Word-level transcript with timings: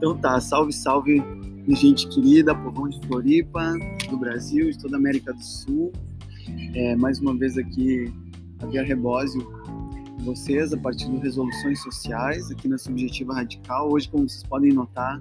Então 0.00 0.16
tá, 0.16 0.40
salve, 0.40 0.72
salve, 0.72 1.22
gente 1.68 2.08
querida, 2.08 2.54
povão 2.54 2.88
de 2.88 2.98
Floripa, 3.06 3.74
do 4.08 4.16
Brasil, 4.16 4.70
de 4.70 4.78
toda 4.78 4.96
a 4.96 4.98
América 4.98 5.30
do 5.30 5.44
Sul. 5.44 5.92
É, 6.74 6.96
mais 6.96 7.20
uma 7.20 7.36
vez 7.36 7.58
aqui, 7.58 8.10
a 8.62 8.66
Via 8.66 8.82
Rebósio, 8.82 9.46
vocês, 10.20 10.72
a 10.72 10.78
partir 10.78 11.06
do 11.06 11.18
Resoluções 11.18 11.82
Sociais, 11.82 12.50
aqui 12.50 12.66
na 12.66 12.78
Subjetiva 12.78 13.34
Radical. 13.34 13.92
Hoje, 13.92 14.08
como 14.08 14.26
vocês 14.26 14.42
podem 14.42 14.72
notar, 14.72 15.20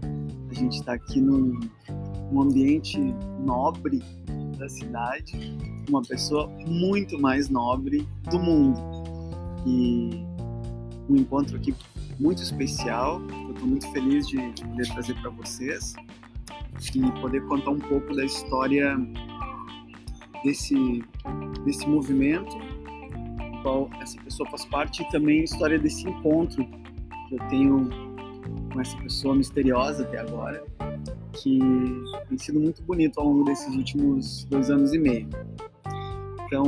a 0.49 0.53
gente 0.53 0.77
está 0.77 0.93
aqui 0.93 1.19
num, 1.19 1.59
num 2.31 2.41
ambiente 2.41 2.97
nobre 3.45 4.01
da 4.57 4.69
cidade, 4.69 5.57
uma 5.89 6.03
pessoa 6.03 6.47
muito 6.65 7.19
mais 7.19 7.49
nobre 7.49 8.07
do 8.31 8.39
mundo. 8.39 8.79
E 9.67 10.28
um 11.09 11.17
encontro 11.17 11.55
aqui 11.57 11.73
muito 12.19 12.41
especial. 12.41 13.21
Eu 13.29 13.51
estou 13.51 13.67
muito 13.67 13.91
feliz 13.91 14.27
de, 14.27 14.51
de 14.51 14.63
poder 14.63 14.87
trazer 14.93 15.13
para 15.21 15.29
vocês 15.31 15.93
e 16.95 17.11
poder 17.19 17.45
contar 17.45 17.71
um 17.71 17.79
pouco 17.79 18.15
da 18.15 18.23
história 18.23 18.95
desse, 20.43 21.03
desse 21.65 21.87
movimento, 21.87 22.57
qual 23.61 23.89
essa 24.01 24.19
pessoa 24.21 24.49
faz 24.49 24.65
parte, 24.65 25.01
e 25.03 25.09
também 25.09 25.41
a 25.41 25.43
história 25.43 25.77
desse 25.77 26.07
encontro 26.07 26.65
que 27.27 27.35
eu 27.35 27.47
tenho 27.49 27.89
com 28.71 28.79
essa 28.79 28.97
pessoa 28.97 29.35
misteriosa 29.35 30.03
até 30.03 30.19
agora, 30.19 30.63
que 31.33 31.59
tem 32.29 32.37
sido 32.37 32.59
muito 32.59 32.81
bonito 32.83 33.19
ao 33.19 33.27
longo 33.27 33.43
desses 33.43 33.75
últimos 33.75 34.45
dois 34.45 34.69
anos 34.69 34.93
e 34.93 34.99
meio. 34.99 35.27
Então, 36.49 36.65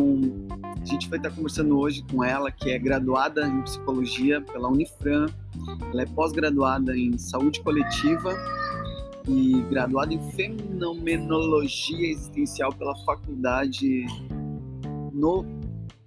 a 0.64 0.86
gente 0.86 1.10
vai 1.10 1.18
estar 1.18 1.32
conversando 1.32 1.76
hoje 1.80 2.06
com 2.12 2.24
ela, 2.24 2.52
que 2.52 2.70
é 2.70 2.78
graduada 2.78 3.48
em 3.48 3.64
psicologia 3.64 4.40
pela 4.40 4.70
Unifran, 4.70 5.26
ela 5.92 6.04
é 6.04 6.06
pós-graduada 6.06 6.96
em 6.96 7.18
saúde 7.18 7.60
coletiva 7.62 8.32
e 9.28 9.60
graduada 9.72 10.14
em 10.14 10.20
fenomenologia 10.34 12.12
existencial 12.12 12.72
pela 12.74 12.96
Faculdade 13.06 14.06
no 15.12 15.44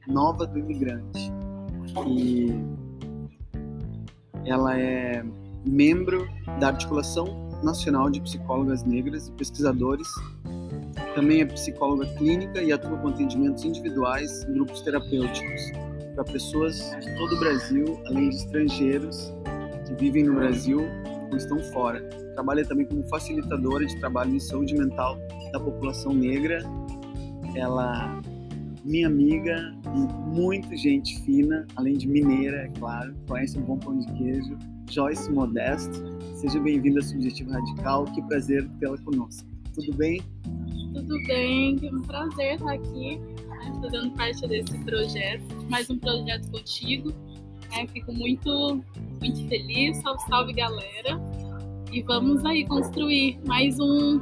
Nova 0.06 0.46
do 0.46 0.56
Imigrante. 0.56 1.32
E 2.06 2.52
ela 4.46 4.78
é 4.78 5.24
membro 5.66 6.28
da 6.60 6.68
Articulação 6.68 7.43
Nacional 7.64 8.10
de 8.10 8.20
Psicólogas 8.20 8.84
Negras 8.84 9.28
e 9.28 9.32
Pesquisadores 9.32 10.06
também 11.14 11.40
é 11.40 11.46
psicóloga 11.46 12.06
clínica 12.14 12.60
e 12.60 12.72
atua 12.72 12.96
com 12.98 13.08
atendimentos 13.08 13.64
individuais 13.64 14.44
em 14.44 14.52
grupos 14.52 14.82
terapêuticos 14.82 15.72
para 16.14 16.24
pessoas 16.24 16.76
de 17.00 17.16
todo 17.16 17.34
o 17.34 17.38
Brasil, 17.38 17.84
além 18.06 18.30
de 18.30 18.36
estrangeiros 18.36 19.32
que 19.86 19.94
vivem 19.94 20.24
no 20.24 20.34
Brasil 20.34 20.80
ou 21.30 21.36
estão 21.36 21.58
fora. 21.72 22.02
Trabalha 22.34 22.64
também 22.64 22.86
como 22.86 23.02
facilitadora 23.04 23.86
de 23.86 23.98
trabalho 24.00 24.34
em 24.34 24.40
saúde 24.40 24.74
mental 24.74 25.16
da 25.52 25.60
população 25.60 26.12
negra. 26.12 26.62
Ela 27.54 28.20
minha 28.84 29.06
amiga 29.06 29.74
e 29.86 30.34
muito 30.36 30.76
gente 30.76 31.18
fina, 31.22 31.66
além 31.76 31.94
de 31.96 32.06
mineira, 32.06 32.58
é 32.58 32.68
claro, 32.78 33.14
conhece 33.26 33.58
um 33.58 33.62
bom 33.62 33.78
pão 33.78 33.98
de 33.98 34.06
queijo, 34.12 34.58
Joyce 34.90 35.32
Modesto. 35.32 36.04
Seja 36.36 36.60
bem-vinda 36.60 37.00
ao 37.00 37.04
Subjetivo 37.04 37.50
Radical, 37.50 38.04
que 38.04 38.22
prazer 38.22 38.68
tê-la 38.78 38.98
conosco. 38.98 39.48
Tudo 39.74 39.96
bem? 39.96 40.20
tudo 40.92 41.20
bem? 41.26 41.78
É 41.82 41.90
um 41.92 42.02
prazer 42.02 42.54
estar 42.54 42.72
aqui, 42.72 43.16
né, 43.18 43.80
fazendo 43.80 44.10
parte 44.12 44.46
desse 44.46 44.78
projeto, 44.84 45.42
mais 45.68 45.90
um 45.90 45.98
projeto 45.98 46.50
contigo. 46.50 47.12
Né, 47.70 47.86
fico 47.92 48.12
muito, 48.12 48.84
muito 49.20 49.48
feliz, 49.48 49.96
salve, 50.02 50.22
salve 50.28 50.52
galera! 50.52 51.20
E 51.90 52.02
vamos 52.02 52.44
aí 52.44 52.66
construir 52.66 53.38
mais 53.46 53.78
um, 53.80 54.20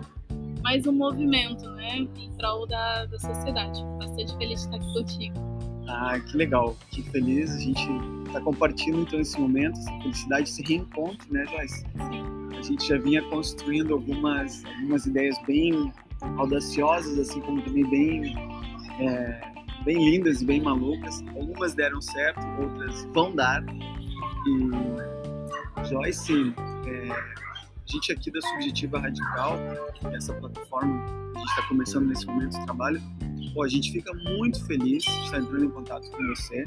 mais 0.62 0.86
um 0.86 0.92
movimento, 0.92 1.68
em 1.96 2.32
prol 2.36 2.66
da, 2.66 3.06
da 3.06 3.18
sociedade. 3.18 3.82
Bastante 3.98 4.36
feliz 4.36 4.60
de 4.60 4.66
estar 4.66 4.76
aqui 4.76 4.92
contigo. 4.92 5.52
Ah, 5.88 6.18
que 6.20 6.36
legal, 6.36 6.76
que 6.90 7.02
feliz 7.02 7.54
a 7.54 7.58
gente 7.58 7.88
está 8.26 8.40
compartilhando 8.40 9.02
então 9.02 9.20
esse 9.20 9.38
momento, 9.38 9.78
essa 9.78 9.92
felicidade, 10.00 10.48
esse 10.48 10.62
reencontro, 10.62 11.32
né, 11.32 11.44
Joyce? 11.46 11.84
A 12.56 12.62
gente 12.62 12.86
já 12.86 12.98
vinha 12.98 13.22
construindo 13.28 13.92
algumas, 13.92 14.64
algumas 14.64 15.06
ideias 15.06 15.36
bem 15.46 15.92
audaciosas, 16.38 17.18
assim 17.18 17.40
como 17.40 17.60
também 17.62 17.84
bem, 17.90 18.36
é, 19.00 19.40
bem 19.84 20.10
lindas 20.10 20.40
e 20.40 20.46
bem 20.46 20.62
malucas. 20.62 21.22
Algumas 21.34 21.74
deram 21.74 22.00
certo, 22.00 22.40
outras 22.60 23.04
vão 23.12 23.34
dar. 23.34 23.62
E 24.46 25.88
Joyce, 25.88 26.54
é, 26.86 27.10
a 27.10 27.92
gente 27.92 28.12
aqui 28.12 28.30
da 28.30 28.40
Subjetiva 28.40 29.00
Radical, 29.00 29.58
essa 30.14 30.32
plataforma 30.34 31.21
gente 31.42 31.50
está 31.50 31.62
começando 31.68 32.06
nesse 32.06 32.26
momento 32.26 32.58
de 32.58 32.64
trabalho, 32.64 33.02
pô, 33.52 33.62
a 33.64 33.68
gente 33.68 33.90
fica 33.92 34.12
muito 34.14 34.64
feliz 34.64 35.04
de 35.04 35.24
estar 35.24 35.38
entrando 35.38 35.64
em 35.64 35.70
contato 35.70 36.10
com 36.10 36.26
você. 36.28 36.64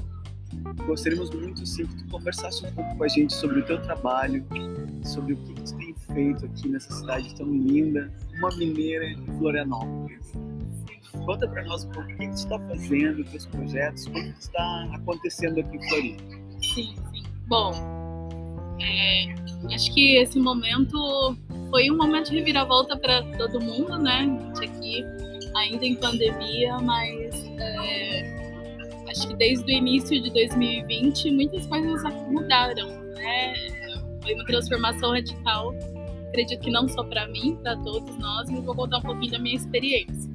Gostaríamos 0.85 1.29
muito 1.31 1.65
sim 1.65 1.85
que 1.85 1.95
tu 1.95 2.07
conversasse 2.09 2.65
um 2.65 2.71
pouco 2.71 2.95
com 2.95 3.03
a 3.03 3.07
gente 3.07 3.33
sobre 3.33 3.59
o 3.59 3.65
teu 3.65 3.81
trabalho, 3.81 4.45
sobre 5.03 5.33
o 5.33 5.37
que, 5.37 5.53
que 5.53 5.63
tu 5.63 5.77
tem 5.77 5.95
feito 6.13 6.45
aqui 6.45 6.69
nessa 6.69 6.93
cidade 6.93 7.35
tão 7.35 7.47
linda, 7.47 8.13
uma 8.37 8.49
mineira 8.55 9.05
em 9.05 9.25
Florianópolis. 9.37 10.33
Conta 11.25 11.47
para 11.47 11.63
nós 11.63 11.83
um 11.85 11.91
pouco 11.91 12.11
o 12.11 12.17
que 12.17 12.25
você 12.27 12.33
está 12.33 12.59
fazendo, 12.59 13.21
os 13.21 13.29
seus 13.29 13.45
projetos, 13.47 14.05
o 14.05 14.11
que 14.11 14.19
está 14.39 14.89
acontecendo 14.93 15.59
aqui 15.59 15.77
em 15.77 15.89
Floripa. 15.89 16.23
Sim, 16.61 16.95
sim. 17.11 17.23
Bom, 17.47 17.71
é, 18.79 19.33
acho 19.73 19.93
que 19.93 20.17
esse 20.17 20.39
momento 20.39 21.37
foi 21.75 21.91
um 21.91 21.97
momento 21.97 22.29
de 22.29 22.37
reviravolta 22.37 22.95
para 22.97 23.21
todo 23.37 23.59
mundo, 23.59 23.97
né? 23.97 24.19
A 24.19 24.21
gente 24.21 24.65
aqui 24.65 25.05
ainda 25.57 25.85
em 25.85 25.95
pandemia, 25.95 26.77
mas 26.77 27.45
é, 27.59 29.03
acho 29.09 29.27
que 29.27 29.35
desde 29.35 29.65
o 29.65 29.69
início 29.69 30.21
de 30.21 30.31
2020 30.31 31.31
muitas 31.31 31.67
coisas 31.67 32.01
mudaram, 32.29 32.87
né? 33.15 33.53
Foi 34.23 34.35
uma 34.35 34.45
transformação 34.45 35.11
radical 35.11 35.75
acredito 36.29 36.61
que 36.61 36.71
não 36.71 36.87
só 36.87 37.03
para 37.03 37.27
mim, 37.27 37.57
para 37.61 37.75
todos 37.77 38.17
nós, 38.19 38.49
mas 38.49 38.63
vou 38.63 38.73
contar 38.73 38.99
um 38.99 39.01
pouquinho 39.01 39.33
da 39.33 39.39
minha 39.39 39.55
experiência. 39.55 40.31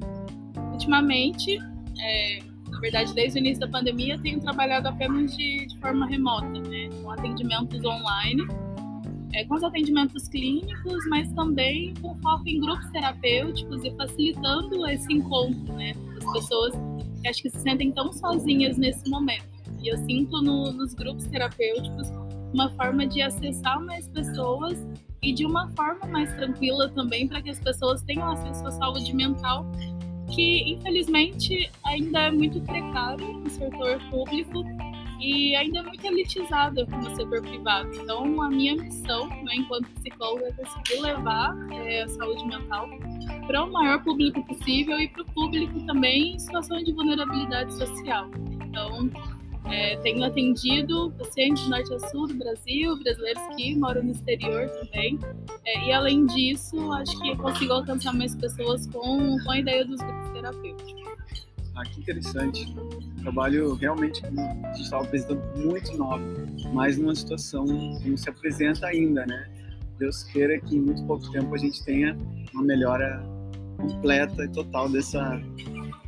Ultimamente, 0.71 1.57
é, 1.99 2.39
na 2.69 2.79
verdade, 2.79 3.15
desde 3.15 3.37
o 3.37 3.39
início 3.39 3.61
da 3.61 3.67
pandemia, 3.67 4.19
tenho 4.19 4.39
trabalhado 4.39 4.87
apenas 4.87 5.35
de, 5.35 5.65
de 5.65 5.79
forma 5.79 6.07
remota, 6.07 6.59
né, 6.59 6.89
com 7.01 7.11
atendimentos 7.11 7.83
online, 7.83 8.47
é, 9.33 9.45
com 9.45 9.55
os 9.55 9.63
atendimentos 9.63 10.27
clínicos, 10.27 11.05
mas 11.09 11.31
também 11.33 11.93
com 12.01 12.15
foco 12.15 12.47
em 12.47 12.59
grupos 12.59 12.89
terapêuticos 12.91 13.83
e 13.83 13.91
facilitando 13.91 14.87
esse 14.87 15.11
encontro, 15.13 15.73
né, 15.73 15.93
das 16.15 16.31
pessoas 16.33 16.73
que 17.21 17.27
acho 17.27 17.41
que 17.41 17.49
se 17.49 17.59
sentem 17.59 17.91
tão 17.91 18.11
sozinhas 18.11 18.77
nesse 18.77 19.09
momento. 19.09 19.49
E 19.81 19.87
eu 19.87 19.97
sinto 19.97 20.41
no, 20.41 20.71
nos 20.71 20.93
grupos 20.93 21.25
terapêuticos 21.27 22.09
uma 22.53 22.69
forma 22.71 23.05
de 23.05 23.21
acessar 23.21 23.81
mais 23.81 24.07
pessoas 24.09 24.85
e 25.21 25.33
de 25.33 25.45
uma 25.45 25.69
forma 25.69 26.05
mais 26.07 26.33
tranquila 26.33 26.89
também 26.89 27.27
para 27.27 27.41
que 27.41 27.49
as 27.49 27.59
pessoas 27.59 28.01
tenham 28.03 28.29
acesso 28.29 28.65
à 28.67 28.71
saúde 28.71 29.15
mental, 29.15 29.65
que 30.33 30.73
infelizmente 30.73 31.69
ainda 31.85 32.23
é 32.23 32.31
muito 32.31 32.59
precário 32.61 33.33
no 33.33 33.49
setor 33.49 33.99
público 34.09 34.63
e 35.21 35.55
ainda 35.55 35.79
é 35.79 35.83
muito 35.83 36.05
elitizada 36.05 36.85
no 36.85 37.15
setor 37.15 37.41
privado. 37.41 37.89
Então, 37.95 38.41
a 38.41 38.49
minha 38.49 38.75
missão, 38.75 39.27
né, 39.27 39.53
enquanto 39.55 39.87
psicóloga, 39.91 40.47
é 40.47 40.51
conseguir 40.51 41.01
levar 41.01 41.55
é, 41.71 42.03
a 42.03 42.07
saúde 42.09 42.45
mental 42.47 42.89
para 43.45 43.63
o 43.63 43.71
maior 43.71 44.03
público 44.03 44.43
possível 44.45 44.99
e 44.99 45.07
para 45.07 45.21
o 45.21 45.25
público 45.25 45.79
também 45.85 46.33
em 46.33 46.39
situação 46.39 46.83
de 46.83 46.91
vulnerabilidade 46.91 47.73
social. 47.75 48.29
Então, 48.65 49.09
é, 49.65 49.95
tenho 49.97 50.23
atendido 50.25 51.13
pacientes 51.17 51.63
do 51.63 51.69
norte 51.69 51.93
a 51.93 51.99
sul 51.99 52.27
do 52.27 52.33
Brasil, 52.33 52.97
brasileiros 52.97 53.43
que 53.55 53.75
moram 53.75 54.03
no 54.03 54.11
exterior 54.11 54.67
também. 54.69 55.19
É, 55.65 55.87
e 55.87 55.93
além 55.93 56.25
disso, 56.25 56.91
acho 56.93 57.19
que 57.21 57.35
consigo 57.35 57.73
alcançar 57.73 58.13
mais 58.13 58.35
pessoas 58.35 58.87
com, 58.87 59.37
com 59.43 59.51
a 59.51 59.59
ideia 59.59 59.85
dos 59.85 60.01
grupos 60.01 60.31
terapêuticos. 60.31 61.01
Ah, 61.75 61.83
que 61.83 62.01
interessante. 62.01 62.75
Trabalho 63.21 63.75
realmente, 63.75 64.21
como 64.21 64.41
a 64.41 64.73
gente 64.73 64.83
estava 64.83 65.03
apresentando, 65.03 65.41
muito 65.55 65.97
novo, 65.97 66.23
mas 66.73 66.97
numa 66.97 67.15
situação 67.15 67.65
que 67.65 68.09
não 68.09 68.17
se 68.17 68.29
apresenta 68.29 68.87
ainda, 68.87 69.25
né? 69.25 69.49
Deus 69.97 70.23
queira 70.23 70.59
que 70.59 70.75
em 70.75 70.81
muito 70.81 71.03
pouco 71.05 71.31
tempo 71.31 71.53
a 71.53 71.57
gente 71.57 71.83
tenha 71.83 72.17
uma 72.53 72.63
melhora 72.63 73.21
completa 73.77 74.43
e 74.43 74.49
total 74.49 74.89
dessa, 74.89 75.41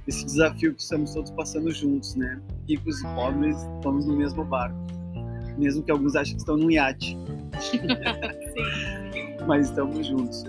desse 0.05 0.25
desafio 0.25 0.73
que 0.73 0.81
estamos 0.81 1.13
todos 1.13 1.31
passando 1.31 1.71
juntos, 1.71 2.15
né? 2.15 2.41
Ricos 2.67 2.99
e 2.99 3.03
pobres 3.03 3.55
estamos 3.55 4.05
no 4.05 4.17
mesmo 4.17 4.43
barco, 4.43 4.75
mesmo 5.57 5.83
que 5.83 5.91
alguns 5.91 6.15
achem 6.15 6.33
que 6.35 6.41
estão 6.41 6.57
num 6.57 6.71
iate. 6.71 7.17
Mas 9.47 9.69
estamos 9.69 10.07
juntos. 10.07 10.43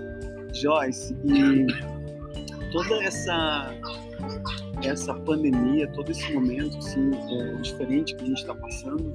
Joyce, 0.55 1.15
e 1.25 1.67
toda 2.73 3.05
essa 3.05 3.75
essa 4.87 5.15
pandemia, 5.15 5.87
todo 5.89 6.11
esse 6.11 6.33
momento 6.33 6.79
assim, 6.79 7.11
é, 7.15 7.55
diferente 7.61 8.15
que 8.15 8.23
a 8.23 8.27
gente 8.27 8.39
está 8.39 8.55
passando, 8.55 9.15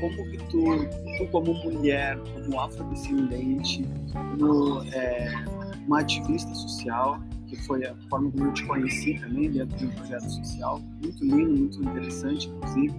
como 0.00 0.30
que 0.30 0.38
tu, 0.50 0.64
tu 1.18 1.26
como 1.30 1.54
mulher, 1.54 2.18
como 2.34 2.60
afrodescendente, 2.60 3.84
como 4.12 4.82
é, 4.92 5.32
uma 5.86 6.00
ativista 6.00 6.52
social, 6.54 7.20
que 7.46 7.56
foi 7.64 7.84
a 7.84 7.94
forma 8.08 8.30
como 8.30 8.46
eu 8.46 8.52
te 8.52 8.66
conheci 8.66 9.18
também 9.20 9.50
dentro 9.50 9.76
de 9.76 9.86
um 9.86 9.90
projeto 9.90 10.28
social, 10.28 10.80
muito 11.02 11.24
lindo, 11.24 11.56
muito 11.56 11.82
interessante, 11.82 12.48
inclusive. 12.48 12.94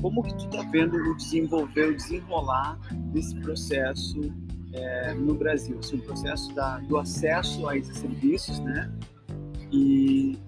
Como 0.00 0.22
que 0.22 0.34
tu 0.34 0.44
está 0.46 0.62
vendo 0.70 0.96
o 0.96 1.16
desenvolver, 1.16 1.90
o 1.90 1.96
desenrolar 1.96 2.78
desse 3.12 3.34
processo 3.40 4.20
é, 4.72 5.14
no 5.14 5.34
Brasil, 5.34 5.78
assim, 5.78 5.96
o 5.96 6.02
processo 6.02 6.52
da, 6.54 6.78
do 6.78 6.96
acesso 6.96 7.68
a 7.68 7.76
esses 7.76 7.98
serviços, 7.98 8.58
né? 8.60 8.90
E 9.70 10.38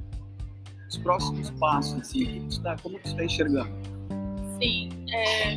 os 0.94 0.98
próximos 0.98 1.50
passos, 1.50 2.00
assim, 2.00 2.48
tá, 2.62 2.76
como 2.82 2.98
tu 2.98 3.08
está 3.08 3.24
enxergando? 3.24 3.70
Sim, 4.60 4.88
é, 5.12 5.56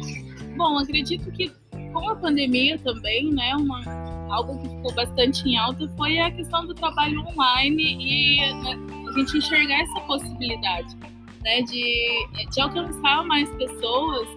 bom, 0.58 0.78
acredito 0.80 1.32
que 1.32 1.52
com 1.94 2.10
a 2.10 2.16
pandemia 2.16 2.78
também, 2.80 3.32
né, 3.32 3.56
uma, 3.56 3.82
algo 4.30 4.60
que 4.62 4.70
ficou 4.70 4.94
bastante 4.94 5.48
em 5.48 5.58
alta 5.58 5.88
foi 5.96 6.20
a 6.20 6.32
questão 6.32 6.66
do 6.66 6.74
trabalho 6.74 7.22
online 7.22 7.98
e 8.00 8.54
né, 8.64 8.78
a 9.08 9.12
gente 9.14 9.38
enxergar 9.38 9.82
essa 9.82 10.02
possibilidade, 10.02 10.96
né, 11.44 11.62
de, 11.62 12.28
de 12.52 12.62
alcançar 12.62 13.24
mais 13.26 13.50
pessoas. 13.54 14.28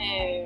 É, 0.00 0.44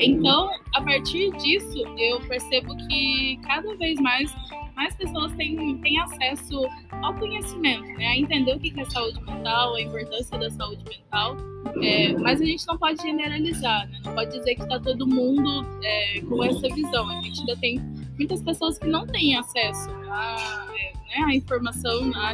então, 0.00 0.50
a 0.74 0.82
partir 0.82 1.30
disso, 1.38 1.78
eu 1.96 2.20
percebo 2.20 2.76
que 2.88 3.38
cada 3.44 3.74
vez 3.76 3.98
mais 4.00 4.32
mais 4.80 4.94
pessoas 4.94 5.30
têm, 5.34 5.76
têm 5.76 6.00
acesso 6.00 6.66
ao 7.02 7.14
conhecimento, 7.14 7.86
né? 7.98 8.06
a 8.06 8.16
entender 8.16 8.54
o 8.54 8.58
que 8.58 8.80
é 8.80 8.84
saúde 8.86 9.20
mental, 9.20 9.74
a 9.74 9.82
importância 9.82 10.38
da 10.38 10.50
saúde 10.50 10.82
mental. 10.88 11.36
É, 11.82 12.14
mas 12.14 12.40
a 12.40 12.44
gente 12.46 12.66
não 12.66 12.78
pode 12.78 13.02
generalizar, 13.02 13.86
né? 13.90 14.00
não 14.02 14.14
pode 14.14 14.30
dizer 14.30 14.54
que 14.54 14.62
está 14.62 14.80
todo 14.80 15.06
mundo 15.06 15.66
é, 15.84 16.20
com 16.22 16.42
essa 16.42 16.66
visão. 16.74 17.06
A 17.10 17.20
gente 17.20 17.40
ainda 17.40 17.56
tem 17.58 17.78
muitas 18.16 18.42
pessoas 18.42 18.78
que 18.78 18.86
não 18.86 19.06
têm 19.06 19.36
acesso 19.36 19.90
à, 20.08 20.66
é, 20.74 20.92
né, 20.94 21.26
à 21.26 21.34
informação, 21.34 22.10
à, 22.14 22.30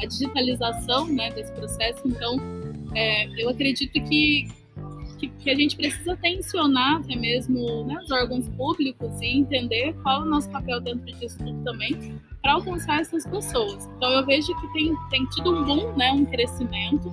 à, 0.00 0.06
digitalização 0.06 1.06
né, 1.08 1.30
desse 1.32 1.52
processo. 1.52 2.00
Então, 2.06 2.38
é, 2.94 3.26
eu 3.38 3.50
acredito 3.50 3.92
que 4.08 4.48
que, 5.28 5.44
que 5.44 5.50
a 5.50 5.54
gente 5.54 5.76
precisa 5.76 6.16
tensionar 6.16 6.96
até 6.96 7.16
mesmo 7.16 7.84
né, 7.84 7.96
os 8.02 8.10
órgãos 8.10 8.48
públicos 8.50 9.20
e 9.20 9.38
entender 9.38 9.94
qual 10.02 10.22
é 10.22 10.24
o 10.24 10.28
nosso 10.28 10.50
papel 10.50 10.80
dentro 10.80 11.04
disso 11.18 11.38
tudo 11.38 11.62
também 11.64 12.20
para 12.42 12.52
alcançar 12.52 13.00
essas 13.00 13.26
pessoas. 13.26 13.88
Então 13.96 14.10
eu 14.12 14.26
vejo 14.26 14.54
que 14.60 14.72
tem, 14.72 14.94
tem 15.10 15.26
tido 15.26 15.50
um 15.50 15.64
boom, 15.64 15.96
né, 15.96 16.12
um 16.12 16.24
crescimento 16.24 17.10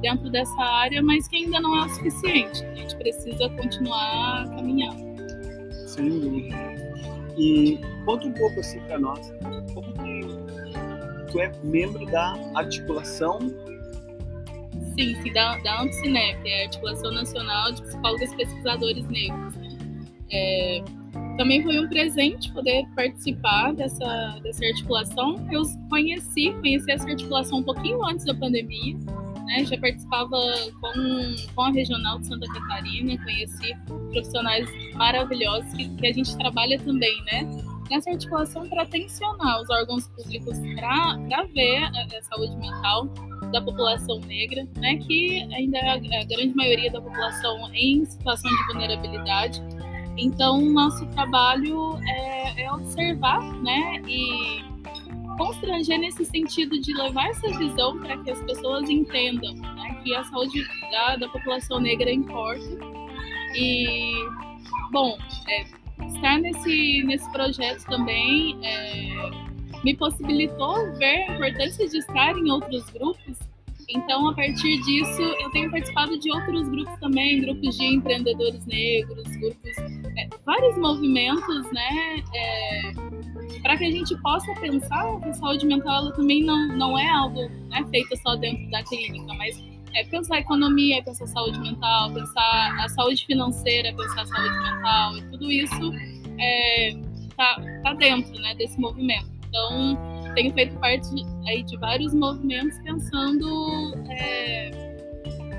dentro 0.00 0.28
dessa 0.30 0.60
área, 0.60 1.00
mas 1.02 1.28
que 1.28 1.36
ainda 1.36 1.60
não 1.60 1.76
é 1.76 1.86
o 1.86 1.88
suficiente. 1.88 2.64
A 2.64 2.74
gente 2.74 2.96
precisa 2.96 3.48
continuar 3.50 4.48
caminhando. 4.50 5.12
Sem 5.86 6.20
dúvida. 6.20 6.56
E 7.38 7.78
conta 8.04 8.26
um 8.26 8.32
pouco 8.32 8.60
assim 8.60 8.80
para 8.80 8.98
nós, 8.98 9.32
como 9.72 9.92
que 9.92 11.30
tu 11.30 11.40
é 11.40 11.50
membro 11.62 12.04
da 12.06 12.34
articulação 12.54 13.38
Sim, 14.94 15.14
sim, 15.22 15.32
da, 15.32 15.56
da 15.58 15.80
AMPCINEP, 15.80 16.48
é 16.48 16.60
a 16.60 16.64
Articulação 16.64 17.12
Nacional 17.12 17.72
de 17.72 17.82
Psicólogos 17.82 18.34
Pesquisadores 18.34 19.08
Negros. 19.08 19.54
É, 20.30 20.82
também 21.36 21.62
foi 21.62 21.78
um 21.78 21.88
presente 21.88 22.52
poder 22.52 22.86
participar 22.94 23.72
dessa, 23.74 24.38
dessa 24.42 24.64
articulação. 24.64 25.46
Eu 25.50 25.62
conheci, 25.88 26.52
conheci 26.60 26.90
essa 26.90 27.08
articulação 27.08 27.58
um 27.58 27.62
pouquinho 27.62 28.04
antes 28.04 28.26
da 28.26 28.34
pandemia, 28.34 28.96
né? 29.46 29.64
já 29.64 29.78
participava 29.78 30.38
com, 30.80 31.34
com 31.54 31.62
a 31.62 31.70
Regional 31.70 32.18
de 32.18 32.26
Santa 32.26 32.46
Catarina, 32.52 33.16
conheci 33.22 33.74
profissionais 34.12 34.68
maravilhosos 34.94 35.72
que, 35.74 35.88
que 35.88 36.06
a 36.06 36.12
gente 36.12 36.36
trabalha 36.36 36.78
também, 36.78 37.22
né? 37.32 37.48
Nessa 37.92 38.08
articulação 38.08 38.66
para 38.70 38.86
tensionar 38.86 39.60
os 39.60 39.68
órgãos 39.68 40.08
públicos 40.08 40.58
para 40.76 41.44
ver 41.54 41.84
a, 41.84 41.88
a 41.90 42.22
saúde 42.22 42.56
mental 42.56 43.04
da 43.52 43.60
população 43.60 44.18
negra, 44.20 44.66
né, 44.78 44.96
que 44.96 45.42
ainda 45.52 45.76
é 45.76 45.90
a, 45.90 45.94
a 45.96 46.24
grande 46.24 46.54
maioria 46.54 46.90
da 46.90 47.02
população 47.02 47.70
em 47.74 48.02
situação 48.06 48.50
de 48.50 48.66
vulnerabilidade. 48.68 49.62
Então, 50.16 50.58
nosso 50.62 51.04
trabalho 51.08 51.98
é, 52.08 52.62
é 52.62 52.72
observar, 52.72 53.42
né, 53.62 54.00
e 54.08 54.64
constranger 55.36 55.98
nesse 55.98 56.24
sentido 56.24 56.80
de 56.80 56.94
levar 56.94 57.28
essa 57.28 57.58
visão 57.58 57.98
para 57.98 58.16
que 58.16 58.30
as 58.30 58.40
pessoas 58.44 58.88
entendam 58.88 59.52
né, 59.52 60.00
que 60.02 60.14
a 60.14 60.24
saúde 60.24 60.66
da, 60.90 61.16
da 61.16 61.28
população 61.28 61.78
negra 61.78 62.10
importa. 62.10 62.64
E, 63.54 64.14
bom, 64.90 65.18
é, 65.46 65.81
estar 66.14 66.38
nesse, 66.38 67.02
nesse 67.04 67.30
projeto 67.32 67.84
também 67.84 68.58
é, 68.64 69.30
me 69.84 69.96
possibilitou 69.96 70.92
ver 70.96 71.28
a 71.28 71.34
importância 71.34 71.88
de 71.88 71.98
estar 71.98 72.36
em 72.36 72.50
outros 72.50 72.88
grupos. 72.90 73.38
Então, 73.88 74.28
a 74.28 74.34
partir 74.34 74.80
disso, 74.82 75.20
eu 75.20 75.50
tenho 75.50 75.70
participado 75.70 76.18
de 76.18 76.30
outros 76.30 76.68
grupos 76.68 76.98
também, 77.00 77.40
grupos 77.40 77.76
de 77.76 77.84
empreendedores 77.84 78.64
negros, 78.64 79.24
grupos, 79.36 79.78
é, 80.16 80.28
vários 80.46 80.78
movimentos, 80.78 81.70
né, 81.72 82.22
é, 82.34 82.92
para 83.60 83.76
que 83.76 83.84
a 83.84 83.90
gente 83.90 84.16
possa 84.22 84.52
pensar 84.54 85.20
que 85.20 85.28
a 85.28 85.32
saúde 85.34 85.66
mental 85.66 86.04
ela 86.04 86.12
também 86.12 86.42
não, 86.42 86.68
não 86.68 86.98
é 86.98 87.08
algo 87.08 87.48
né, 87.68 87.84
feito 87.90 88.16
só 88.22 88.34
dentro 88.36 88.70
da 88.70 88.82
clínica, 88.84 89.34
mas 89.34 89.71
é 89.94 90.04
pensar 90.04 90.36
a 90.36 90.40
economia, 90.40 91.02
pensar 91.02 91.24
a 91.24 91.28
saúde 91.28 91.60
mental, 91.60 92.12
pensar 92.12 92.76
a 92.80 92.88
saúde 92.88 93.24
financeira, 93.26 93.94
pensar 93.94 94.22
a 94.22 94.26
saúde 94.26 94.58
mental, 94.58 95.16
e 95.16 95.22
tudo 95.30 95.50
isso 95.50 95.92
é, 96.38 96.92
tá, 97.36 97.56
tá 97.82 97.94
dentro 97.94 98.32
né, 98.40 98.54
desse 98.54 98.78
movimento. 98.80 99.30
Então, 99.48 100.32
tenho 100.34 100.52
feito 100.54 100.74
parte 100.78 101.08
aí 101.46 101.62
de 101.62 101.76
vários 101.76 102.14
movimentos 102.14 102.78
pensando, 102.78 103.94
é, 104.10 104.70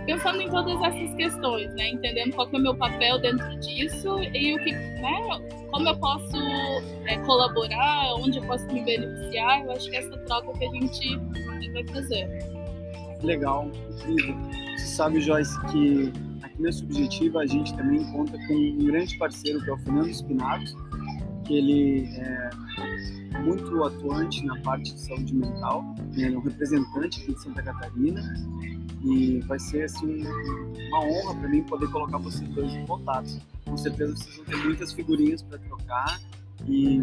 pensando 0.05 0.41
em 0.41 0.49
todas 0.49 0.81
essas 0.81 1.13
questões, 1.15 1.73
né? 1.75 1.89
Entendendo 1.89 2.33
qual 2.33 2.49
é 2.51 2.57
o 2.57 2.59
meu 2.59 2.75
papel 2.75 3.19
dentro 3.19 3.59
disso 3.59 4.17
e 4.33 4.55
o 4.55 4.63
que, 4.63 4.71
né? 4.71 5.67
Como 5.69 5.87
eu 5.87 5.95
posso 5.97 6.37
é, 7.05 7.17
colaborar, 7.19 8.15
onde 8.15 8.39
eu 8.39 8.43
posso 8.45 8.65
me 8.67 8.83
beneficiar. 8.83 9.63
Eu 9.63 9.71
acho 9.73 9.89
que 9.89 9.95
essa 9.95 10.17
troca 10.25 10.57
que 10.57 10.65
a 10.65 10.69
gente 10.71 11.17
vai 11.71 11.83
fazer. 11.89 12.52
Legal, 13.23 13.71
incrível. 13.89 14.35
Você 14.77 14.85
sabe, 14.85 15.21
Joyce, 15.21 15.59
que 15.67 16.11
aqui 16.43 16.61
na 16.61 16.71
Subjetiva 16.71 17.39
a 17.39 17.45
gente 17.45 17.75
também 17.75 18.03
conta 18.11 18.37
com 18.47 18.53
um 18.53 18.85
grande 18.85 19.17
parceiro 19.17 19.63
que 19.63 19.69
é 19.69 19.73
o 19.73 19.77
Fernando 19.77 20.09
Espinato, 20.09 20.75
que 21.45 21.57
ele 21.57 22.05
é 22.17 22.49
muito 23.39 23.83
atuante 23.83 24.45
na 24.45 24.59
parte 24.61 24.93
de 24.93 24.99
saúde 24.99 25.33
mental, 25.33 25.83
ele 26.15 26.35
é 26.35 26.37
um 26.37 26.41
representante 26.41 27.21
aqui 27.21 27.33
de 27.33 27.41
Santa 27.41 27.63
Catarina 27.63 28.21
e 29.03 29.39
vai 29.41 29.59
ser 29.59 29.83
assim, 29.83 30.23
uma 30.89 30.99
honra 31.05 31.35
para 31.35 31.49
mim 31.49 31.63
poder 31.63 31.89
colocar 31.91 32.17
vocês 32.17 32.47
dois 32.49 32.73
em 32.73 32.85
contato. 32.85 33.41
Com 33.65 33.75
certeza 33.75 34.15
vocês 34.15 34.35
vão 34.37 34.45
ter 34.45 34.55
muitas 34.57 34.93
figurinhas 34.93 35.41
para 35.41 35.57
trocar 35.57 36.19
e 36.67 37.01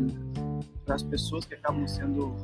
para 0.85 0.94
as 0.94 1.02
pessoas 1.02 1.44
que 1.44 1.54
acabam 1.54 1.87
sendo 1.87 2.35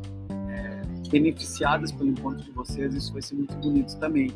beneficiadas 1.07 1.93
pelo 1.93 2.11
encontro 2.11 2.43
de 2.43 2.51
vocês, 2.51 2.95
isso 2.95 3.13
vai 3.13 3.23
ser 3.23 3.35
muito 3.35 3.55
bonito 3.57 3.99
também. 3.99 4.33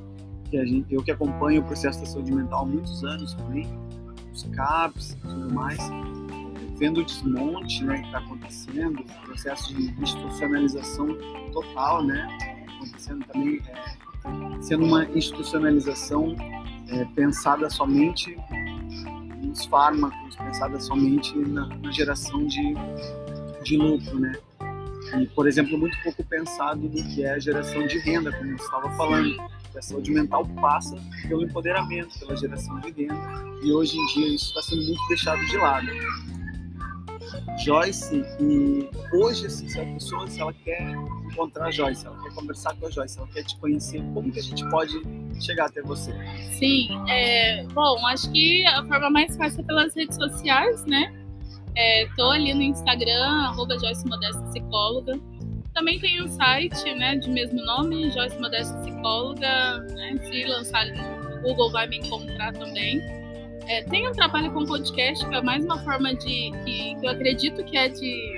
Que 0.51 0.59
a 0.59 0.65
gente, 0.65 0.93
eu 0.93 1.03
que 1.03 1.11
acompanho 1.11 1.63
o 1.63 1.65
processo 1.65 2.01
da 2.01 2.07
saúde 2.07 2.33
mental 2.33 2.63
há 2.63 2.67
muitos 2.67 3.05
anos 3.05 3.35
também, 3.35 3.67
os 4.33 4.43
CAPs 4.55 5.13
e 5.13 5.17
tudo 5.17 5.55
mais, 5.55 5.79
vendo 6.77 7.01
o 7.01 7.05
desmonte 7.05 7.85
né, 7.85 7.99
que 7.99 8.07
está 8.07 8.19
acontecendo, 8.19 9.01
o 9.01 9.27
processo 9.27 9.75
de 9.75 10.03
institucionalização 10.03 11.09
total, 11.53 12.03
né, 12.03 12.67
acontecendo 12.77 13.25
também, 13.27 13.61
é, 13.69 14.63
sendo 14.63 14.87
uma 14.87 15.05
institucionalização 15.11 16.35
é, 16.89 17.05
pensada 17.15 17.69
somente 17.69 18.37
nos 19.43 19.65
fármacos, 19.67 20.37
pensada 20.37 20.81
somente 20.81 21.37
na, 21.39 21.67
na, 21.67 21.91
geração 21.93 22.47
de, 22.47 22.75
de 23.63 23.77
lucro, 23.77 24.19
né? 24.19 24.33
E, 25.19 25.27
por 25.29 25.49
exemplo, 25.49 25.77
muito 25.79 25.97
pouco 26.03 26.25
pensado 26.25 26.83
no 26.83 26.91
que 26.91 27.25
é 27.25 27.33
a 27.33 27.39
geração 27.39 27.87
de 27.87 27.99
renda, 27.99 28.33
como 28.33 28.57
você 28.57 28.65
estava 28.65 28.91
falando. 28.97 29.37
A 29.77 29.83
saúde 29.83 30.11
mental 30.11 30.45
passa 30.61 30.97
pelo 31.29 31.45
empoderamento, 31.45 32.19
pela 32.19 32.37
geração 32.37 32.81
de 32.81 32.91
renda, 32.91 33.15
e 33.63 33.73
hoje 33.73 33.97
em 33.97 34.07
dia 34.07 34.35
isso 34.35 34.47
está 34.47 34.63
sendo 34.63 34.85
muito 34.85 35.09
deixado 35.09 35.47
de 35.47 35.57
lado. 35.57 35.87
Joyce 37.65 38.25
e 38.41 38.89
hoje 39.13 39.47
assim, 39.47 39.69
se 39.69 39.81
a 39.81 39.85
pessoa 39.85 40.27
se 40.27 40.41
ela 40.41 40.53
quer 40.53 40.83
encontrar 41.31 41.67
a 41.67 41.71
Joyce, 41.71 42.07
ela 42.07 42.21
quer 42.23 42.35
conversar 42.35 42.75
com 42.77 42.87
a 42.87 42.91
Joyce, 42.91 43.19
ela 43.19 43.29
quer 43.29 43.45
te 43.45 43.57
conhecer, 43.59 44.03
como 44.13 44.33
que 44.33 44.41
a 44.41 44.43
gente 44.43 44.69
pode 44.69 45.01
chegar 45.41 45.67
até 45.67 45.83
você? 45.83 46.13
Sim, 46.59 46.89
é, 47.09 47.65
bom, 47.73 48.05
acho 48.07 48.31
que 48.33 48.67
a 48.67 48.85
forma 48.85 49.11
mais 49.11 49.37
fácil 49.37 49.61
é 49.61 49.63
pelas 49.65 49.95
redes 49.95 50.17
sociais, 50.17 50.85
né? 50.87 51.13
É, 51.77 52.07
tô 52.17 52.31
ali 52.31 52.53
no 52.53 52.63
Instagram, 52.63 53.49
arroba 53.49 53.79
Joyce 53.79 54.07
Modesta 54.07 54.43
Psicóloga. 54.43 55.19
Também 55.75 55.99
tem 56.01 56.23
um 56.23 56.29
site, 56.29 56.95
né, 56.95 57.17
de 57.17 57.31
mesmo 57.31 57.65
nome, 57.65 58.11
Joyce 58.11 58.39
Modesta 58.41 58.77
Psicóloga, 58.79 59.79
né? 59.95 60.19
Se 60.25 60.45
lançar 60.45 60.85
no 60.87 61.43
Google 61.43 61.71
vai 61.71 61.87
me 61.87 61.99
encontrar 61.99 62.53
também. 62.53 63.01
é, 63.71 63.83
tem 63.85 64.09
um 64.09 64.13
trabalho 64.13 64.51
com 64.53 64.65
podcast 64.67 65.25
que 65.27 65.35
é 65.35 65.41
mais 65.41 65.65
uma 65.65 65.79
forma 65.85 66.13
de 66.15 66.51
que, 66.65 66.97
que 66.97 67.07
eu 67.07 67.09
acredito 67.11 67.63
que 67.65 67.77
é 67.77 67.89
de 67.89 68.37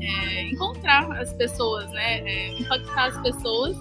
é, 0.00 0.48
encontrar 0.48 1.10
as 1.20 1.32
pessoas, 1.32 1.90
né? 1.90 2.20
É, 2.20 2.60
impactar 2.60 3.06
as 3.06 3.20
pessoas. 3.22 3.76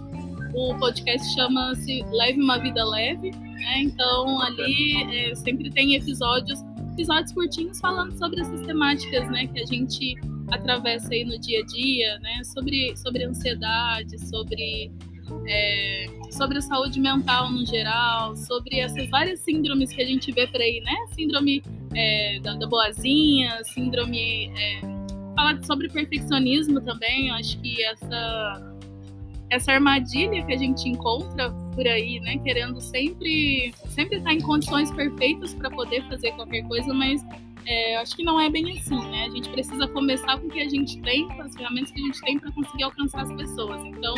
O 0.55 0.73
podcast 0.79 1.33
chama-se 1.35 2.03
Leve 2.11 2.41
uma 2.41 2.57
Vida 2.57 2.83
Leve, 2.83 3.29
né? 3.31 3.81
Então 3.81 4.41
ali 4.41 5.29
é, 5.29 5.35
sempre 5.35 5.69
tem 5.69 5.95
episódios, 5.95 6.59
episódios 6.95 7.33
curtinhos 7.33 7.79
falando 7.79 8.17
sobre 8.17 8.39
essas 8.39 8.61
temáticas, 8.65 9.29
né? 9.29 9.47
Que 9.47 9.59
a 9.59 9.65
gente 9.65 10.15
atravessa 10.49 11.13
aí 11.13 11.25
no 11.25 11.37
dia 11.37 11.59
a 11.59 11.65
dia, 11.65 12.19
né? 12.19 12.41
Sobre, 12.45 12.95
sobre 12.95 13.25
ansiedade, 13.25 14.17
sobre 14.27 14.91
é, 15.47 16.05
sobre 16.31 16.59
a 16.59 16.61
saúde 16.61 16.99
mental 16.99 17.51
no 17.51 17.65
geral, 17.65 18.35
sobre 18.35 18.79
essas 18.79 19.09
várias 19.09 19.39
síndromes 19.41 19.91
que 19.91 20.01
a 20.01 20.05
gente 20.05 20.31
vê 20.31 20.47
por 20.47 20.61
aí, 20.61 20.81
né? 20.81 20.93
Síndrome 21.13 21.61
é, 21.93 22.39
da, 22.39 22.53
da, 22.55 22.65
boazinha, 22.65 23.61
síndrome. 23.65 24.51
É, 24.57 24.81
fala 25.35 25.61
sobre 25.63 25.89
perfeccionismo 25.89 26.79
também, 26.79 27.27
eu 27.27 27.35
acho 27.35 27.59
que 27.59 27.83
essa. 27.83 28.71
Essa 29.47 29.73
armadilha 29.73 30.43
que 30.43 30.53
a 30.53 30.57
gente 30.57 30.89
encontra 30.89 31.53
por 31.75 31.87
aí, 31.87 32.19
né, 32.21 32.37
querendo 32.39 32.79
sempre 32.81 33.73
sempre 33.89 34.17
estar 34.17 34.33
em 34.33 34.41
condições 34.41 34.91
perfeitas 34.91 35.53
para 35.53 35.69
poder 35.69 36.01
fazer 36.07 36.31
qualquer 36.31 36.63
coisa, 36.67 36.93
mas 36.93 37.23
é, 37.67 37.97
acho 37.97 38.15
que 38.15 38.23
não 38.23 38.39
é 38.39 38.49
bem 38.49 38.77
assim, 38.77 38.99
né? 39.09 39.25
A 39.25 39.29
gente 39.29 39.49
precisa 39.49 39.87
começar 39.87 40.39
com 40.39 40.47
o 40.47 40.49
que 40.49 40.61
a 40.61 40.69
gente 40.69 41.01
tem, 41.01 41.27
com 41.27 41.41
as 41.41 41.55
ferramentas 41.55 41.91
que 41.91 41.99
a 41.99 42.05
gente 42.05 42.21
tem 42.21 42.39
para 42.39 42.51
conseguir 42.51 42.83
alcançar 42.83 43.21
as 43.23 43.33
pessoas. 43.33 43.83
Então, 43.85 44.13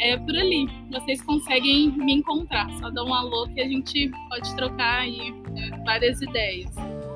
é 0.00 0.16
por 0.16 0.36
ali. 0.36 0.66
Vocês 0.90 1.20
conseguem 1.22 1.90
me 1.90 2.14
encontrar. 2.14 2.70
Só 2.78 2.88
dá 2.90 3.04
um 3.04 3.12
alô 3.12 3.48
que 3.48 3.60
a 3.60 3.68
gente 3.68 4.10
pode 4.28 4.54
trocar 4.54 5.00
aí 5.00 5.34
é, 5.56 5.84
várias 5.84 6.22
ideias. 6.22 6.72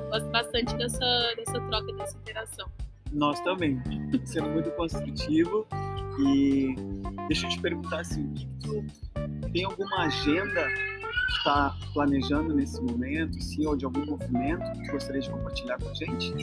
Gosto 0.09 0.29
bastante 0.31 0.75
dessa, 0.75 1.33
dessa 1.37 1.59
troca, 1.61 1.93
dessa 1.93 2.17
interação. 2.17 2.69
Nós 3.11 3.39
também. 3.41 3.81
Sendo 4.25 4.49
muito 4.49 4.69
construtivo. 4.71 5.65
E 6.19 6.75
deixa 7.27 7.47
eu 7.47 7.49
te 7.49 7.59
perguntar 7.59 8.01
assim, 8.01 8.25
o 8.25 8.33
que 8.33 8.45
tu 8.61 8.85
tem 9.53 9.63
alguma 9.63 10.05
agenda 10.05 10.67
que 10.67 11.37
está 11.37 11.75
planejando 11.93 12.53
nesse 12.53 12.81
momento, 12.81 13.41
sim, 13.41 13.65
ou 13.65 13.77
de 13.77 13.85
algum 13.85 14.05
movimento 14.05 14.71
que 14.81 14.91
gostaria 14.91 15.21
de 15.21 15.29
compartilhar 15.29 15.77
com 15.77 15.89
a 15.89 15.93
gente? 15.93 16.33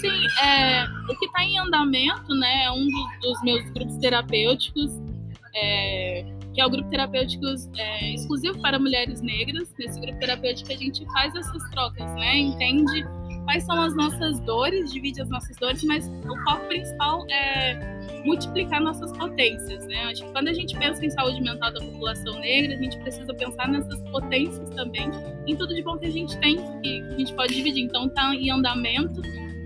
Sim, 0.00 0.44
é, 0.44 0.84
o 1.10 1.18
que 1.18 1.26
está 1.26 1.42
em 1.42 1.58
andamento, 1.58 2.34
né, 2.34 2.64
é 2.64 2.70
um 2.70 2.86
dos, 2.86 3.20
dos 3.20 3.42
meus 3.42 3.70
grupos 3.70 3.96
terapêuticos 3.98 5.00
é, 5.54 6.24
que 6.52 6.60
é 6.60 6.66
o 6.66 6.70
grupo 6.70 6.88
terapêutico 6.88 7.44
é, 7.76 8.14
exclusivo 8.14 8.60
para 8.60 8.78
mulheres 8.78 9.20
negras. 9.20 9.72
Nesse 9.78 10.00
grupo 10.00 10.18
terapêutico 10.18 10.72
a 10.72 10.76
gente 10.76 11.04
faz 11.06 11.34
essas 11.34 11.70
trocas, 11.70 12.12
né? 12.14 12.38
Entende 12.38 13.04
quais 13.44 13.64
são 13.64 13.80
as 13.80 13.94
nossas 13.94 14.40
dores, 14.40 14.92
divide 14.92 15.20
as 15.20 15.28
nossas 15.28 15.56
dores, 15.56 15.82
mas 15.84 16.08
o 16.08 16.36
foco 16.44 16.66
principal 16.66 17.24
é 17.30 17.94
multiplicar 18.24 18.80
nossas 18.80 19.12
potências, 19.12 19.86
né? 19.86 20.04
Acho 20.04 20.24
que 20.24 20.32
quando 20.32 20.48
a 20.48 20.52
gente 20.52 20.76
pensa 20.78 21.04
em 21.04 21.10
saúde 21.10 21.40
mental 21.42 21.72
da 21.72 21.80
população 21.80 22.38
negra, 22.40 22.74
a 22.74 22.78
gente 22.78 22.98
precisa 22.98 23.32
pensar 23.34 23.68
nessas 23.68 24.00
potências 24.10 24.68
também, 24.70 25.10
em 25.46 25.56
tudo 25.56 25.74
de 25.74 25.82
bom 25.82 25.98
que 25.98 26.06
a 26.06 26.10
gente 26.10 26.36
tem, 26.38 26.56
que 26.82 27.02
a 27.02 27.18
gente 27.18 27.34
pode 27.34 27.54
dividir. 27.54 27.84
Então 27.84 28.08
tá 28.08 28.34
em 28.34 28.50
andamento, 28.50 29.20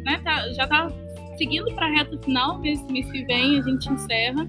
né? 0.04 0.20
Tá, 0.24 0.52
já 0.52 0.66
tá 0.66 0.90
seguindo 1.36 1.72
para 1.74 1.86
a 1.86 1.90
reta 1.90 2.18
final, 2.18 2.58
mês, 2.58 2.82
mês 2.90 3.10
que 3.10 3.24
vem 3.24 3.58
a 3.58 3.62
gente 3.62 3.88
encerra 3.88 4.48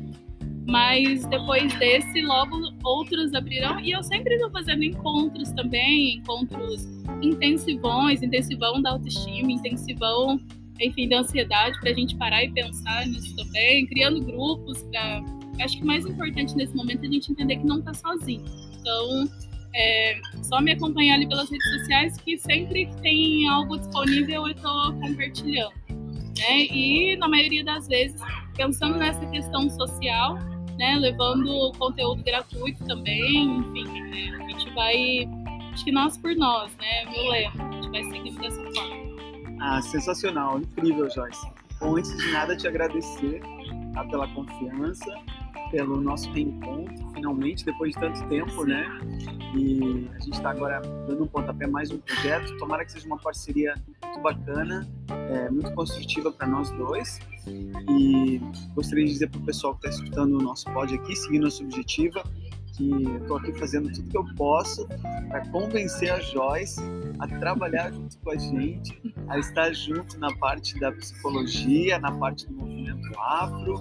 mas 0.69 1.25
depois 1.25 1.73
desse, 1.79 2.21
logo 2.21 2.55
outros 2.83 3.33
abrirão. 3.33 3.79
E 3.79 3.91
eu 3.91 4.03
sempre 4.03 4.35
estou 4.35 4.51
fazendo 4.51 4.83
encontros 4.83 5.51
também, 5.51 6.17
encontros 6.17 6.88
intensivões, 7.21 8.21
intensivão 8.21 8.81
da 8.81 8.91
autoestima, 8.91 9.51
intensivão, 9.51 10.39
enfim, 10.79 11.09
da 11.09 11.19
ansiedade, 11.19 11.79
para 11.79 11.89
a 11.89 11.93
gente 11.93 12.15
parar 12.15 12.43
e 12.43 12.51
pensar 12.51 13.05
nisso 13.07 13.35
também, 13.35 13.85
criando 13.88 14.23
grupos. 14.23 14.85
Acho 15.59 15.77
que 15.77 15.83
o 15.83 15.88
mais 15.88 16.05
importante 16.05 16.55
nesse 16.55 16.75
momento 16.75 17.03
é 17.03 17.07
a 17.07 17.11
gente 17.11 17.31
entender 17.31 17.57
que 17.57 17.65
não 17.65 17.79
está 17.79 17.93
sozinho. 17.93 18.45
Então, 18.79 19.29
é, 19.75 20.19
só 20.43 20.61
me 20.61 20.71
acompanhar 20.71 21.15
ali 21.15 21.27
pelas 21.27 21.49
redes 21.49 21.69
sociais, 21.79 22.17
que 22.17 22.38
sempre 22.38 22.85
que 22.85 23.01
tem 23.01 23.47
algo 23.49 23.77
disponível 23.77 24.47
eu 24.47 24.53
estou 24.53 24.93
compartilhando. 24.93 25.73
Né? 25.89 26.65
E, 26.71 27.17
na 27.17 27.27
maioria 27.27 27.63
das 27.63 27.88
vezes, 27.88 28.21
pensando 28.55 28.97
nessa 28.97 29.25
questão 29.27 29.69
social, 29.69 30.38
né, 30.79 30.95
levando 30.95 31.74
conteúdo 31.77 32.24
gratuito 32.24 32.86
também, 32.86 33.57
enfim, 33.57 33.83
né, 33.83 34.38
a 34.41 34.50
gente 34.50 34.69
vai, 34.74 35.29
acho 35.74 35.83
que 35.83 35.91
nós 35.91 36.17
por 36.17 36.33
nós, 36.36 36.71
né, 36.77 37.05
meu 37.12 37.29
lema, 37.29 37.67
a 37.67 37.71
gente 37.74 37.89
vai 37.89 38.03
seguindo 38.05 38.39
dessa 38.39 38.63
forma. 38.71 39.09
Ah, 39.59 39.81
sensacional, 39.81 40.59
incrível, 40.59 41.09
Joyce. 41.09 41.45
Bom, 41.81 41.98
antes 41.98 42.15
de 42.15 42.31
nada, 42.31 42.55
te 42.55 42.65
agradecer 42.65 43.41
tá, 43.93 44.05
pela 44.05 44.25
confiança, 44.29 45.13
pelo 45.69 46.00
nosso 46.00 46.31
reencontro, 46.31 47.12
finalmente, 47.13 47.65
depois 47.65 47.93
de 47.93 48.00
tanto 48.00 48.25
tempo, 48.29 48.65
né? 48.65 48.86
E 49.55 50.09
a 50.15 50.19
gente 50.19 50.33
está 50.33 50.51
agora 50.51 50.79
dando 51.07 51.24
um 51.24 51.27
pontapé 51.27 51.67
mais 51.67 51.91
um 51.91 51.98
projeto. 52.00 52.57
Tomara 52.57 52.86
que 52.86 52.91
seja 52.91 53.05
uma 53.05 53.17
parceria 53.17 53.75
muito 54.03 54.19
bacana, 54.21 54.88
é, 55.29 55.50
muito 55.50 55.71
construtiva 55.74 56.31
para 56.31 56.48
nós 56.48 56.69
dois. 56.71 57.19
E 57.48 58.41
gostaria 58.79 59.05
de 59.05 59.12
dizer 59.12 59.29
para 59.29 59.39
o 59.39 59.43
pessoal 59.43 59.75
que 59.75 59.88
está 59.88 60.01
escutando 60.01 60.38
o 60.38 60.41
nosso 60.41 60.65
pod 60.71 60.93
aqui, 60.93 61.15
seguindo 61.15 61.48
essa 61.48 61.62
objetiva, 61.62 62.24
que 62.77 62.89
estou 63.21 63.38
aqui 63.38 63.51
fazendo 63.59 63.91
tudo 63.91 64.07
que 64.07 64.17
eu 64.17 64.25
posso 64.36 64.88
para 65.27 65.45
convencer 65.50 66.12
a 66.12 66.19
Joyce 66.21 66.81
a 67.19 67.27
trabalhar 67.27 67.91
junto 67.91 68.17
com 68.19 68.31
a 68.31 68.38
gente, 68.38 69.13
a 69.27 69.38
estar 69.38 69.74
junto 69.74 70.17
na 70.17 70.33
parte 70.38 70.79
da 70.79 70.91
psicologia, 70.93 72.00
na 72.00 72.12
parte 72.13 72.48
do 72.48 72.53
movimento 72.53 73.19
afro, 73.19 73.75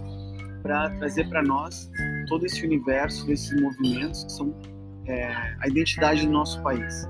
para 0.62 0.90
trazer 0.90 1.28
para 1.28 1.44
nós 1.44 1.88
todo 2.26 2.44
esse 2.44 2.66
universo 2.66 3.24
desses 3.24 3.60
movimentos 3.60 4.24
que 4.24 4.32
são 4.32 4.52
é, 5.06 5.28
a 5.60 5.68
identidade 5.68 6.26
do 6.26 6.32
nosso 6.32 6.60
país. 6.60 7.08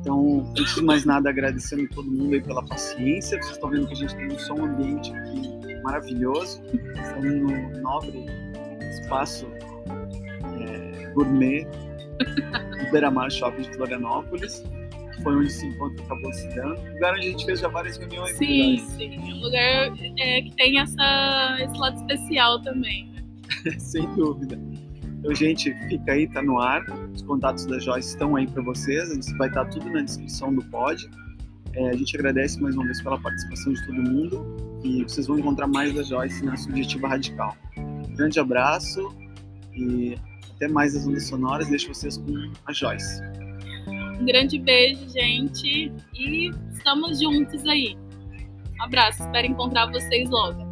Então, 0.00 0.44
antes 0.58 0.74
de 0.74 0.82
mais 0.82 1.04
nada, 1.04 1.30
agradecendo 1.30 1.88
todo 1.90 2.10
mundo 2.10 2.34
aí 2.34 2.42
pela 2.42 2.66
paciência. 2.66 3.40
Vocês 3.40 3.52
estão 3.52 3.70
vendo 3.70 3.86
que 3.86 3.92
a 3.92 3.96
gente 3.96 4.16
tem 4.16 4.26
um 4.26 4.38
som 4.40 4.64
ambiente 4.64 5.14
aqui 5.14 5.71
maravilhoso. 5.82 6.62
Estamos 6.94 7.34
no 7.34 7.80
nobre 7.80 8.26
espaço 8.90 9.46
é, 10.60 11.06
gourmet 11.12 11.64
do 11.64 12.90
Beira-Mar 12.90 13.30
Shopping 13.30 13.62
de 13.62 13.76
Florianópolis. 13.76 14.62
Foi 15.22 15.36
onde 15.36 15.46
esse 15.46 15.66
encontro 15.66 16.04
acabou 16.04 16.32
se 16.32 16.48
dando. 16.54 16.80
Lugar 16.94 17.14
onde 17.14 17.28
a 17.28 17.30
gente 17.30 17.44
fez 17.44 17.60
já 17.60 17.68
várias 17.68 17.96
reuniões. 17.96 18.36
Sim, 18.36 18.78
sim. 18.96 19.18
Um 19.18 19.40
lugar 19.40 19.92
é, 20.18 20.42
que 20.42 20.52
tem 20.56 20.80
essa, 20.80 21.58
esse 21.60 21.78
lado 21.78 21.96
especial 21.98 22.60
também. 22.62 23.08
Né? 23.08 23.78
Sem 23.78 24.06
dúvida. 24.14 24.58
Então, 25.22 25.32
gente, 25.34 25.72
fica 25.88 26.12
aí, 26.12 26.26
tá 26.28 26.42
no 26.42 26.58
ar. 26.58 26.84
Os 27.14 27.22
contatos 27.22 27.66
da 27.66 27.78
Joyce 27.78 28.08
estão 28.08 28.34
aí 28.34 28.46
para 28.48 28.62
vocês. 28.62 29.10
A 29.10 29.14
gente 29.14 29.32
vai 29.36 29.48
estar 29.48 29.64
tudo 29.66 29.88
na 29.88 30.02
descrição 30.02 30.52
do 30.52 30.64
pod. 30.64 31.08
É, 31.74 31.88
a 31.88 31.96
gente 31.96 32.16
agradece 32.16 32.60
mais 32.60 32.74
uma 32.74 32.84
vez 32.84 33.02
pela 33.02 33.18
participação 33.18 33.72
de 33.72 33.86
todo 33.86 34.02
mundo 34.02 34.80
e 34.84 35.02
vocês 35.04 35.26
vão 35.26 35.38
encontrar 35.38 35.66
mais 35.66 35.94
da 35.94 36.02
Joyce 36.02 36.44
na 36.44 36.56
Subjetiva 36.56 37.08
Radical. 37.08 37.56
Um 37.76 38.14
grande 38.14 38.38
abraço 38.38 39.14
e 39.74 40.16
até 40.54 40.68
mais 40.68 40.94
as 40.94 41.06
ondas 41.06 41.26
sonoras. 41.26 41.68
Deixo 41.68 41.88
vocês 41.88 42.18
com 42.18 42.52
a 42.66 42.72
Joyce. 42.72 43.22
Um 44.20 44.24
grande 44.24 44.58
beijo, 44.58 45.08
gente, 45.08 45.92
e 46.14 46.50
estamos 46.72 47.20
juntos 47.20 47.64
aí. 47.66 47.96
Um 48.78 48.82
abraço, 48.82 49.22
espero 49.22 49.46
encontrar 49.46 49.90
vocês 49.90 50.28
logo. 50.28 50.71